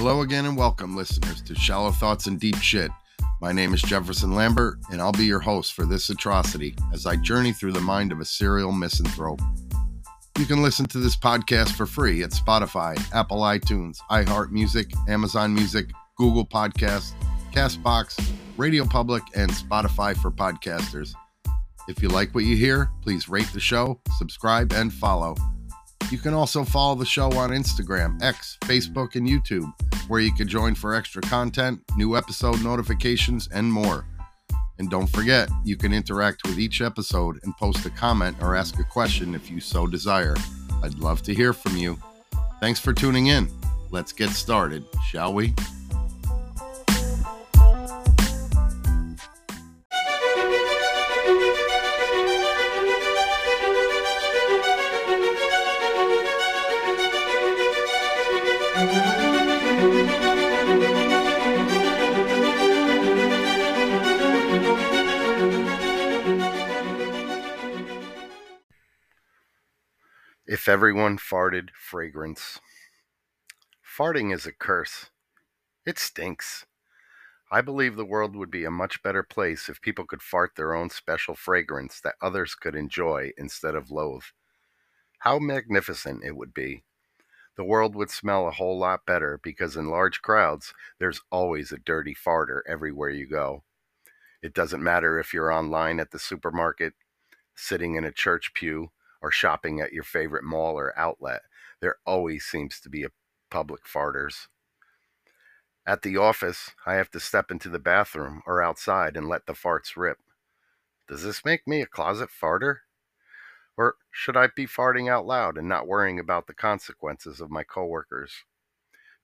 Hello 0.00 0.22
again 0.22 0.46
and 0.46 0.56
welcome, 0.56 0.96
listeners, 0.96 1.42
to 1.42 1.54
Shallow 1.54 1.90
Thoughts 1.90 2.26
and 2.26 2.40
Deep 2.40 2.56
Shit. 2.56 2.90
My 3.42 3.52
name 3.52 3.74
is 3.74 3.82
Jefferson 3.82 4.34
Lambert, 4.34 4.78
and 4.90 4.98
I'll 4.98 5.12
be 5.12 5.26
your 5.26 5.40
host 5.40 5.74
for 5.74 5.84
this 5.84 6.08
atrocity 6.08 6.74
as 6.90 7.04
I 7.04 7.16
journey 7.16 7.52
through 7.52 7.72
the 7.72 7.82
mind 7.82 8.10
of 8.10 8.18
a 8.18 8.24
serial 8.24 8.72
misanthrope. 8.72 9.42
You 10.38 10.46
can 10.46 10.62
listen 10.62 10.86
to 10.86 10.98
this 10.98 11.18
podcast 11.18 11.72
for 11.72 11.84
free 11.84 12.22
at 12.22 12.30
Spotify, 12.30 12.98
Apple 13.12 13.42
iTunes, 13.42 13.98
iHeartMusic, 14.10 14.90
Amazon 15.06 15.52
Music, 15.52 15.90
Google 16.16 16.46
Podcasts, 16.46 17.12
Castbox, 17.52 18.26
Radio 18.56 18.86
Public, 18.86 19.22
and 19.36 19.50
Spotify 19.50 20.16
for 20.16 20.30
podcasters. 20.30 21.12
If 21.88 22.02
you 22.02 22.08
like 22.08 22.34
what 22.34 22.44
you 22.44 22.56
hear, 22.56 22.88
please 23.02 23.28
rate 23.28 23.50
the 23.52 23.60
show, 23.60 24.00
subscribe, 24.16 24.72
and 24.72 24.94
follow. 24.94 25.36
You 26.10 26.16
can 26.16 26.32
also 26.32 26.64
follow 26.64 26.94
the 26.94 27.04
show 27.04 27.30
on 27.32 27.50
Instagram, 27.50 28.20
X, 28.22 28.56
Facebook, 28.62 29.14
and 29.14 29.28
YouTube, 29.28 29.70
where 30.10 30.20
you 30.20 30.32
can 30.32 30.48
join 30.48 30.74
for 30.74 30.92
extra 30.92 31.22
content, 31.22 31.80
new 31.96 32.16
episode 32.16 32.62
notifications, 32.64 33.48
and 33.54 33.72
more. 33.72 34.04
And 34.80 34.90
don't 34.90 35.06
forget, 35.06 35.48
you 35.64 35.76
can 35.76 35.92
interact 35.92 36.42
with 36.46 36.58
each 36.58 36.80
episode 36.80 37.38
and 37.44 37.56
post 37.58 37.86
a 37.86 37.90
comment 37.90 38.36
or 38.40 38.56
ask 38.56 38.80
a 38.80 38.84
question 38.84 39.36
if 39.36 39.48
you 39.48 39.60
so 39.60 39.86
desire. 39.86 40.34
I'd 40.82 40.98
love 40.98 41.22
to 41.22 41.34
hear 41.34 41.52
from 41.52 41.76
you. 41.76 41.96
Thanks 42.58 42.80
for 42.80 42.92
tuning 42.92 43.28
in. 43.28 43.48
Let's 43.92 44.12
get 44.12 44.30
started, 44.30 44.84
shall 45.10 45.32
we? 45.32 45.54
Everyone 70.70 71.18
farted 71.18 71.68
fragrance. 71.74 72.60
Farting 73.84 74.32
is 74.32 74.46
a 74.46 74.52
curse. 74.52 75.10
It 75.84 75.98
stinks. 75.98 76.64
I 77.50 77.60
believe 77.60 77.96
the 77.96 78.04
world 78.04 78.36
would 78.36 78.52
be 78.52 78.64
a 78.64 78.70
much 78.70 79.02
better 79.02 79.24
place 79.24 79.68
if 79.68 79.80
people 79.80 80.04
could 80.04 80.22
fart 80.22 80.52
their 80.54 80.72
own 80.72 80.88
special 80.88 81.34
fragrance 81.34 82.00
that 82.02 82.14
others 82.22 82.54
could 82.54 82.76
enjoy 82.76 83.32
instead 83.36 83.74
of 83.74 83.90
loathe. 83.90 84.22
How 85.18 85.40
magnificent 85.40 86.22
it 86.22 86.36
would 86.36 86.54
be. 86.54 86.84
The 87.56 87.64
world 87.64 87.96
would 87.96 88.10
smell 88.10 88.46
a 88.46 88.52
whole 88.52 88.78
lot 88.78 89.04
better 89.04 89.40
because 89.42 89.76
in 89.76 89.88
large 89.88 90.22
crowds, 90.22 90.72
there's 91.00 91.20
always 91.32 91.72
a 91.72 91.78
dirty 91.78 92.14
farter 92.14 92.60
everywhere 92.68 93.10
you 93.10 93.26
go. 93.26 93.64
It 94.40 94.54
doesn't 94.54 94.84
matter 94.84 95.18
if 95.18 95.34
you're 95.34 95.52
online 95.52 95.98
at 95.98 96.12
the 96.12 96.20
supermarket, 96.20 96.92
sitting 97.56 97.96
in 97.96 98.04
a 98.04 98.12
church 98.12 98.54
pew, 98.54 98.92
or 99.20 99.30
shopping 99.30 99.80
at 99.80 99.92
your 99.92 100.04
favorite 100.04 100.44
mall 100.44 100.78
or 100.78 100.98
outlet, 100.98 101.42
there 101.80 101.96
always 102.06 102.44
seems 102.44 102.80
to 102.80 102.88
be 102.88 103.04
a 103.04 103.10
public 103.50 103.86
farters. 103.86 104.48
At 105.86 106.02
the 106.02 106.16
office, 106.16 106.70
I 106.86 106.94
have 106.94 107.10
to 107.12 107.20
step 107.20 107.50
into 107.50 107.68
the 107.68 107.78
bathroom 107.78 108.42
or 108.46 108.62
outside 108.62 109.16
and 109.16 109.28
let 109.28 109.46
the 109.46 109.54
farts 109.54 109.96
rip. 109.96 110.18
Does 111.08 111.24
this 111.24 111.44
make 111.44 111.66
me 111.66 111.82
a 111.82 111.86
closet 111.86 112.28
farter? 112.30 112.78
Or 113.76 113.96
should 114.10 114.36
I 114.36 114.48
be 114.54 114.66
farting 114.66 115.10
out 115.10 115.26
loud 115.26 115.56
and 115.56 115.68
not 115.68 115.88
worrying 115.88 116.20
about 116.20 116.46
the 116.46 116.54
consequences 116.54 117.40
of 117.40 117.50
my 117.50 117.64
coworkers? 117.64 118.44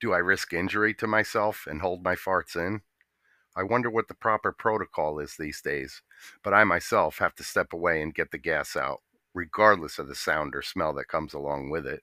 Do 0.00 0.12
I 0.12 0.18
risk 0.18 0.52
injury 0.52 0.94
to 0.94 1.06
myself 1.06 1.66
and 1.68 1.80
hold 1.80 2.04
my 2.04 2.14
farts 2.14 2.56
in? 2.56 2.82
I 3.56 3.62
wonder 3.62 3.90
what 3.90 4.08
the 4.08 4.14
proper 4.14 4.52
protocol 4.52 5.18
is 5.20 5.36
these 5.36 5.60
days, 5.60 6.02
but 6.42 6.54
I 6.54 6.64
myself 6.64 7.18
have 7.18 7.34
to 7.36 7.44
step 7.44 7.72
away 7.72 8.02
and 8.02 8.14
get 8.14 8.30
the 8.30 8.38
gas 8.38 8.76
out 8.76 9.02
regardless 9.34 9.98
of 9.98 10.08
the 10.08 10.14
sound 10.14 10.54
or 10.54 10.62
smell 10.62 10.94
that 10.94 11.08
comes 11.08 11.34
along 11.34 11.68
with 11.68 11.86
it. 11.86 12.02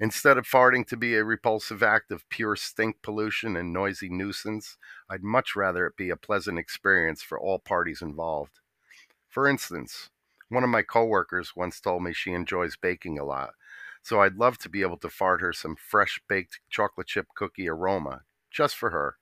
Instead 0.00 0.36
of 0.36 0.44
farting 0.44 0.84
to 0.88 0.96
be 0.96 1.14
a 1.14 1.24
repulsive 1.24 1.80
act 1.80 2.10
of 2.10 2.28
pure 2.28 2.56
stink 2.56 2.96
pollution 3.02 3.56
and 3.56 3.72
noisy 3.72 4.08
nuisance, 4.08 4.76
I'd 5.08 5.22
much 5.22 5.54
rather 5.54 5.86
it 5.86 5.96
be 5.96 6.10
a 6.10 6.16
pleasant 6.16 6.58
experience 6.58 7.22
for 7.22 7.38
all 7.38 7.60
parties 7.60 8.02
involved. 8.02 8.58
For 9.28 9.46
instance, 9.46 10.10
one 10.48 10.64
of 10.64 10.70
my 10.70 10.82
coworkers 10.82 11.54
once 11.54 11.80
told 11.80 12.02
me 12.02 12.12
she 12.12 12.32
enjoys 12.32 12.76
baking 12.76 13.18
a 13.18 13.24
lot, 13.24 13.54
so 14.02 14.20
I'd 14.20 14.34
love 14.34 14.58
to 14.58 14.68
be 14.68 14.82
able 14.82 14.98
to 14.98 15.08
fart 15.08 15.40
her 15.40 15.52
some 15.52 15.76
fresh 15.76 16.20
baked 16.28 16.58
chocolate 16.68 17.06
chip 17.06 17.28
cookie 17.36 17.68
aroma, 17.68 18.22
just 18.50 18.76
for 18.76 18.90
her. 18.90 19.18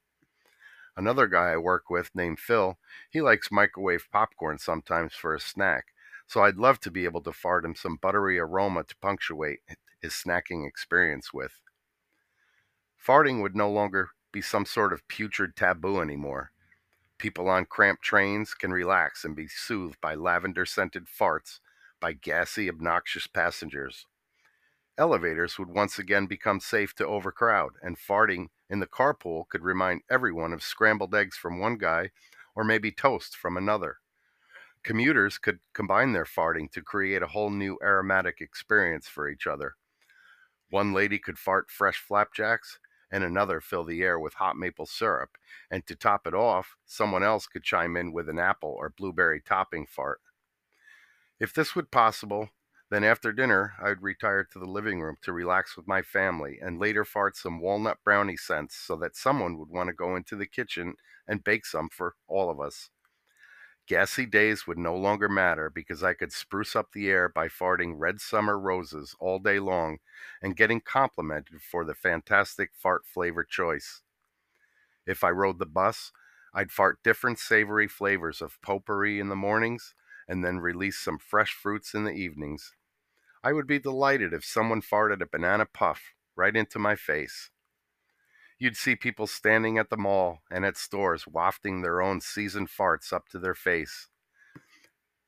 Another 0.97 1.27
guy 1.27 1.51
I 1.53 1.57
work 1.57 1.91
with 1.91 2.11
named 2.15 2.41
Phil, 2.41 2.79
he 3.11 3.21
likes 3.21 3.53
microwave 3.53 4.09
popcorn 4.11 4.59
sometimes 4.59 5.15
for 5.15 5.35
a 5.35 5.41
snack, 5.41 5.89
so 6.31 6.45
I'd 6.45 6.59
love 6.59 6.79
to 6.81 6.93
be 6.93 7.07
able 7.07 7.23
to 7.23 7.33
fart 7.33 7.65
him 7.65 7.75
some 7.75 7.99
buttery 8.01 8.39
aroma 8.39 8.85
to 8.85 8.97
punctuate 9.03 9.59
his 10.01 10.13
snacking 10.13 10.65
experience 10.65 11.33
with. 11.35 11.61
Farting 13.05 13.43
would 13.43 13.57
no 13.57 13.69
longer 13.69 14.11
be 14.31 14.41
some 14.41 14.65
sort 14.65 14.93
of 14.93 15.09
putrid 15.09 15.57
taboo 15.57 16.01
anymore. 16.01 16.53
People 17.19 17.49
on 17.49 17.65
cramped 17.65 18.05
trains 18.05 18.55
can 18.55 18.71
relax 18.71 19.25
and 19.25 19.35
be 19.35 19.49
soothed 19.49 20.01
by 20.01 20.15
lavender 20.15 20.65
scented 20.65 21.07
farts 21.09 21.59
by 22.01 22.13
gassy, 22.13 22.69
obnoxious 22.69 23.27
passengers. 23.27 24.07
Elevators 24.97 25.59
would 25.59 25.69
once 25.69 25.99
again 25.99 26.27
become 26.27 26.61
safe 26.61 26.95
to 26.95 27.07
overcrowd, 27.09 27.73
and 27.83 27.99
farting 27.99 28.51
in 28.69 28.79
the 28.79 28.87
carpool 28.87 29.49
could 29.49 29.65
remind 29.65 30.03
everyone 30.09 30.53
of 30.53 30.63
scrambled 30.63 31.13
eggs 31.13 31.37
from 31.37 31.59
one 31.59 31.77
guy 31.77 32.11
or 32.55 32.63
maybe 32.63 32.93
toast 32.93 33.37
from 33.37 33.57
another. 33.57 33.97
Commuters 34.83 35.39
could 35.39 35.61
combine 35.75 36.13
their 36.13 36.25
farting 36.25 36.71
to 36.73 36.83
create 36.83 37.23
a 37.23 37.29
whole 37.29 37.51
new 37.51 37.79
aromatic 37.83 38.41
experience 38.41 39.07
for 39.07 39.29
each 39.29 39.47
other. 39.47 39.77
One 40.71 40.93
lady 40.93 41.19
could 41.19 41.39
fart 41.39 41.71
fresh 41.71 41.99
flapjacks, 41.99 42.79
and 43.11 43.25
another 43.25 43.61
fill 43.61 43.85
the 43.85 44.03
air 44.03 44.19
with 44.19 44.35
hot 44.35 44.57
maple 44.57 44.87
syrup, 44.87 45.37
and 45.71 45.87
to 45.87 45.97
top 45.97 46.27
it 46.27 46.35
off, 46.35 46.77
someone 46.87 47.23
else 47.23 47.47
could 47.47 47.65
chime 47.65 47.97
in 47.97 48.13
with 48.13 48.29
an 48.29 48.39
apple 48.39 48.75
or 48.79 48.89
blueberry 48.89 49.41
topping 49.41 49.87
fart. 49.87 50.21
If 51.41 51.53
this 51.53 51.75
were 51.75 51.83
possible, 51.83 52.51
then 52.91 53.05
after 53.05 53.33
dinner, 53.33 53.75
I'd 53.83 54.03
retire 54.03 54.45
to 54.45 54.59
the 54.59 54.67
living 54.67 55.01
room 55.01 55.17
to 55.23 55.33
relax 55.33 55.77
with 55.77 55.89
my 55.89 56.03
family 56.03 56.59
and 56.63 56.79
later 56.79 57.05
fart 57.05 57.37
some 57.37 57.61
walnut 57.61 57.99
brownie 58.05 58.37
scents 58.37 58.77
so 58.77 58.97
that 58.97 59.17
someone 59.17 59.59
would 59.59 59.69
want 59.69 59.89
to 59.89 59.93
go 59.95 60.17
into 60.17 60.37
the 60.37 60.47
kitchen 60.47 60.95
and 61.27 61.45
bake 61.45 61.67
some 61.67 61.89
for 61.89 62.15
all 62.29 62.51
of 62.51 62.61
us. 62.61 62.91
Gassy 63.87 64.25
days 64.25 64.67
would 64.67 64.79
no 64.79 64.97
longer 64.97 65.29
matter 65.29 65.69
because 65.69 66.05
I 66.05 66.15
could 66.15 66.33
spruce 66.33 66.77
up 66.77 66.93
the 66.93 67.09
air 67.11 67.29
by 67.29 67.49
farting 67.49 67.95
red 67.97 68.21
summer 68.21 68.59
roses 68.59 69.17
all 69.19 69.39
day 69.39 69.59
long 69.59 69.99
and 70.41 70.57
getting 70.57 70.81
complimented 70.81 71.61
for 71.61 71.85
the 71.85 71.95
fantastic 71.95 72.71
fart 72.73 73.05
flavor 73.05 73.43
choice. 73.43 74.03
If 75.07 75.25
I 75.25 75.31
rode 75.31 75.59
the 75.59 75.67
bus, 75.67 76.13
I'd 76.55 76.71
fart 76.71 77.03
different 77.03 77.39
savory 77.39 77.89
flavors 77.89 78.41
of 78.41 78.61
potpourri 78.63 79.19
in 79.19 79.29
the 79.29 79.37
mornings 79.37 79.95
and 80.29 80.45
then 80.45 80.59
release 80.59 80.99
some 80.99 81.19
fresh 81.19 81.53
fruits 81.53 81.95
in 81.95 82.05
the 82.05 82.13
evenings. 82.13 82.75
I 83.43 83.53
would 83.53 83.67
be 83.67 83.79
delighted 83.79 84.33
if 84.33 84.45
someone 84.45 84.83
farted 84.83 85.21
a 85.21 85.27
banana 85.27 85.67
puff 85.67 86.15
right 86.37 86.55
into 86.55 86.79
my 86.79 86.95
face. 86.95 87.51
You'd 88.61 88.77
see 88.77 88.95
people 88.95 89.27
standing 89.27 89.79
at 89.79 89.89
the 89.89 89.97
mall 89.97 90.43
and 90.51 90.67
at 90.67 90.77
stores 90.77 91.27
wafting 91.27 91.81
their 91.81 92.03
own 92.03 92.21
seasoned 92.21 92.69
farts 92.69 93.11
up 93.11 93.27
to 93.31 93.39
their 93.39 93.55
face. 93.55 94.09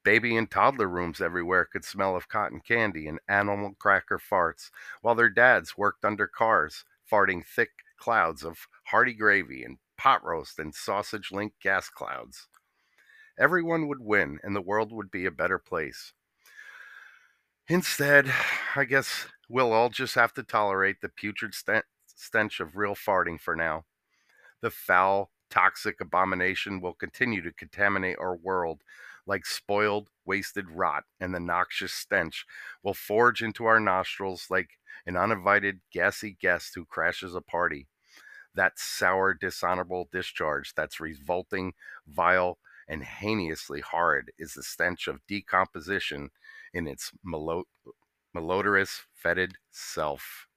Baby 0.05 0.37
and 0.37 0.51
toddler 0.51 0.87
rooms 0.87 1.19
everywhere 1.19 1.65
could 1.65 1.83
smell 1.83 2.15
of 2.15 2.29
cotton 2.29 2.61
candy 2.61 3.07
and 3.07 3.21
animal 3.31 3.75
cracker 3.79 4.19
farts, 4.19 4.71
while 5.01 5.15
their 5.15 5.31
dads 5.31 5.79
worked 5.79 6.05
under 6.05 6.27
cars, 6.27 6.85
farting 7.11 7.43
thick 7.43 7.71
clouds 7.97 8.45
of 8.45 8.69
hearty 8.85 9.15
gravy 9.15 9.65
and 9.65 9.79
pot 9.97 10.23
roast 10.23 10.59
and 10.59 10.75
sausage 10.75 11.33
link 11.33 11.55
gas 11.63 11.89
clouds. 11.89 12.49
Everyone 13.39 13.89
would 13.89 14.01
win, 14.01 14.41
and 14.43 14.55
the 14.55 14.61
world 14.61 14.93
would 14.93 15.11
be 15.11 15.25
a 15.25 15.31
better 15.31 15.59
place. 15.59 16.13
Instead, 17.67 18.31
I 18.77 18.85
guess 18.85 19.27
we'll 19.49 19.73
all 19.73 19.89
just 19.89 20.17
have 20.17 20.35
to 20.35 20.43
tolerate 20.43 21.01
the 21.01 21.09
putrid 21.09 21.55
stench 21.55 21.87
stench 22.17 22.61
of 22.61 22.77
real 22.77 22.95
farting 22.95 23.41
for 23.41 23.57
now. 23.57 23.85
The 24.61 24.71
foul, 24.71 25.31
toxic 25.51 26.01
abomination 26.01 26.81
will 26.81 26.95
continue 26.95 27.43
to 27.43 27.53
contaminate 27.53 28.19
our 28.19 28.37
world 28.37 28.83
like 29.27 29.47
spoiled, 29.47 30.11
wasted 30.25 30.71
rot, 30.71 31.05
and 31.21 31.35
the 31.35 31.41
noxious 31.41 31.93
stench 31.93 32.45
will 32.83 32.95
forge 32.95 33.43
into 33.43 33.65
our 33.67 33.81
nostrils 33.81 34.47
like 34.51 34.71
an 35.07 35.17
uninvited, 35.17 35.81
gassy 35.93 36.37
guest 36.41 36.73
who 36.75 36.85
crashes 36.85 37.35
a 37.35 37.41
party. 37.41 37.87
That 38.55 38.79
sour, 38.79 39.35
dishonorable 39.35 40.09
discharge 40.13 40.75
that's 40.75 41.01
revolting, 41.01 41.75
vile, 42.07 42.59
and 42.89 43.05
heinously 43.05 43.81
horrid 43.81 44.31
is 44.39 44.55
the 44.55 44.63
stench 44.63 45.07
of 45.07 45.27
decomposition 45.27 46.31
in 46.75 46.87
its 46.87 47.13
malodorous, 48.35 49.03
fetid 49.15 49.55
self. 49.71 50.49